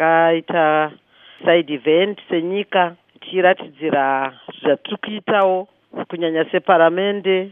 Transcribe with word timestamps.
takaita 0.00 0.92
side 1.44 1.70
event 1.74 2.18
senyika 2.28 2.96
tichiratidzira 3.20 4.32
zvatiri 4.62 4.96
kuitawo 4.96 5.68
kunyanya 6.08 6.44
separamende 6.44 7.50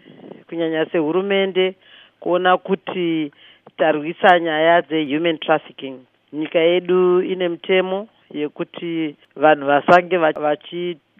kunyanya 0.48 0.86
sehurumende 0.86 1.74
kuona 2.20 2.56
kuti 2.56 3.32
tarwisa 3.76 4.40
nyaya 4.40 4.82
dzehuman 4.82 5.38
trafficking. 5.38 5.96
Nyika 6.32 6.58
yedu 6.58 7.22
ine 7.22 7.48
mitemo 7.48 8.08
yekuti 8.34 9.16
vanhu 9.36 9.66
vasange 9.66 10.18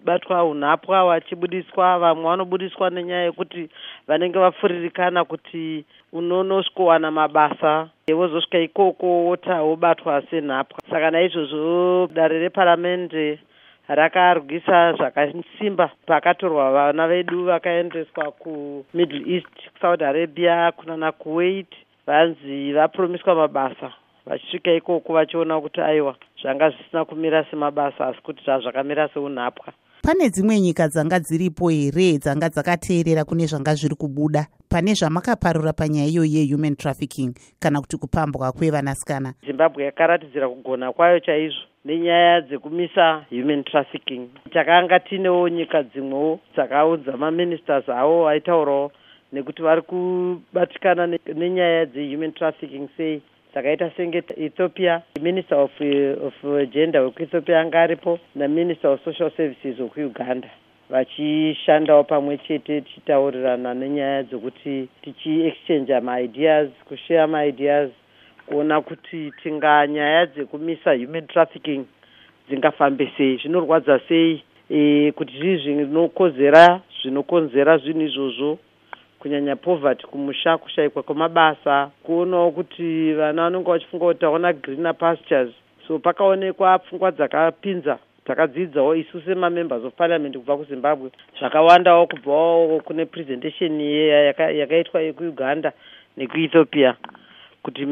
vachibatwa 0.04 0.44
unhapwa 0.44 1.04
vachibudiswa 1.04 1.98
vamwe 1.98 2.24
vanobudiswa 2.24 2.90
nenyaya 2.90 3.24
yekuti 3.24 3.68
vanenge 4.08 4.38
vapfuririkana 4.38 5.24
kuti 5.24 5.84
unonosvikowana 6.12 7.10
mabasa 7.10 7.88
wozosvika 8.14 8.58
ikoko 8.58 9.24
wota 9.24 9.62
wobatwa 9.62 10.22
senhapwa. 10.30 10.80
Saka 10.90 11.10
naizvozvo 11.10 12.08
dare 12.14 12.38
reparamende 12.38 13.38
rakarwisa 13.88 14.92
zvakasimba 14.92 15.90
pakatorwa 16.06 16.72
vana 16.72 17.08
vedu 17.08 17.44
vakaendeswa 17.44 18.32
kumiddle 18.32 19.34
east 19.34 19.70
kusaudi 19.72 20.04
arabia 20.04 20.72
kunana 20.72 21.12
kuwait 21.12 21.72
vanzi 22.06 22.72
vapromiswa 22.72 23.34
mabasa. 23.34 23.92
Vachisvika 24.26 24.72
ikoko 24.72 25.12
vachiona 25.12 25.60
kuti 25.60 25.80
aiwa 25.80 26.14
zvanga 26.42 26.70
zvisina 26.70 27.04
kumira 27.04 27.44
semabasa 27.44 28.06
asi 28.06 28.20
kuti 28.22 28.44
zvazvakamira 28.44 29.08
seunhapwa 29.08 29.72
pane 30.08 30.30
dzimwe 30.30 30.60
nyika 30.60 30.88
dzanga 30.88 31.18
dziripo 31.20 31.68
here 31.68 32.18
dzanga 32.18 32.48
dzakateerera 32.48 33.24
kune 33.28 33.44
zvanga 33.46 33.74
zviri 33.74 33.94
kubuda? 33.94 34.46
Pane 34.68 34.94
zvamakaparura 34.94 35.72
panyaya 35.72 36.08
iyoyi 36.08 36.36
yehuman 36.36 36.76
trafficking 36.76 37.36
kana 37.60 37.80
kuti 37.80 37.96
kupambwa 37.96 38.52
kwevanasikana? 38.52 39.34
Zimbabwe 39.46 39.84
yakaratidzira 39.84 40.48
kugona 40.48 40.92
kwayo 40.92 41.20
chaizvo 41.20 41.60
nenyaya 41.84 42.40
dzekumisa 42.40 43.24
human 43.30 43.64
trafficking. 43.64 44.28
Takanga 44.52 45.00
tinewo 45.00 45.48
nyika 45.48 45.82
dzimwewo 45.82 46.40
dzakaudza 46.54 47.16
maministers 47.16 47.88
avo 47.88 48.28
aitaurawo 48.28 48.92
nekuti 49.32 49.62
vari 49.62 49.82
kubatikana 49.82 51.18
nenyaya 51.34 51.86
dzehuman 51.86 52.32
trafficking 52.32 52.88
sei 52.96 53.22
dzakaita 53.52 53.90
senge 53.96 54.22
ethiopia 54.36 55.02
minister 55.20 55.58
of, 55.58 55.80
of 56.22 56.70
gender 56.70 57.02
wekuethiopia 57.02 57.60
anga 57.60 57.80
aripo 57.80 58.18
naminister 58.34 58.90
of 58.90 59.04
social 59.04 59.30
services 59.36 59.80
wekuuganda 59.80 60.50
vachishandawo 60.90 62.04
pamwe 62.04 62.38
chete 62.38 62.80
tichitaurirana 62.80 63.74
nenyaya 63.74 64.22
dzekuti 64.22 64.88
tichiexchangea 65.02 66.00
maideas 66.00 66.68
kushare 66.88 67.26
maideas 67.26 67.90
kuona 68.46 68.80
kuti 68.80 69.32
tinga 69.42 69.86
nyaya 69.86 70.26
dzekumisa 70.26 70.94
human 70.94 71.26
trafficking 71.26 71.84
dzingafambe 72.48 73.12
sei 73.16 73.36
zvinorwadza 73.36 74.00
sei 74.08 74.42
e, 74.70 75.12
kuti 75.12 75.38
zvii 75.38 75.56
zvinokozera 75.56 76.80
zvinokonzera 77.02 77.78
zvinhu 77.78 78.02
izvozvo 78.02 78.58
kunyanya 79.18 79.56
poverty 79.56 80.06
kumusha 80.06 80.58
kushayikwa 80.58 81.02
kwemabasa 81.02 81.90
kuonawo 82.02 82.50
kuti 82.50 83.12
vana 83.12 83.42
vanonge 83.42 83.70
vachifunga 83.70 84.06
kuti 84.06 84.20
taona 84.20 84.52
greener 84.52 84.94
pastures. 84.94 85.50
So 85.86 85.98
pakaonekwa 85.98 86.78
pfungwa 86.78 87.10
dzakapinza 87.10 87.98
takadzidzawo 88.24 88.94
isu 88.94 89.20
semamembers 89.20 89.84
of 89.84 89.94
parliament 89.94 90.36
kubva 90.36 90.56
kuzimbabwe. 90.56 91.10
Zvakawandawo 91.38 92.06
kubvawo 92.06 92.80
kune 92.80 93.06
presentation 93.06 93.80
yakaitwa 93.80 95.00
yekuuganda 95.00 95.72
nekuethiopia 96.16 96.96
kuti 97.62 97.84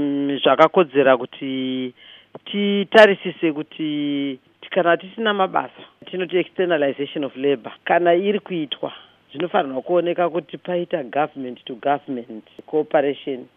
zvakakodzera 0.43 1.17
kuti 1.17 1.95
titarisise 2.45 3.53
kuti 3.53 4.39
kana 4.71 4.97
tisina 4.97 5.35
mabasa 5.35 5.83
tinoti 6.07 6.37
externalization 6.37 7.25
of 7.25 7.37
labour. 7.37 7.73
Kana 7.85 8.15
iri 8.15 8.41
kuitwa 8.41 8.93
zvinofanirwa 9.33 9.83
kuoneka 9.83 10.31
kuti 10.31 10.59
paita 10.59 11.03
government 11.03 11.65
to 11.65 11.75
government 11.75 12.45
cooperation 12.67 13.47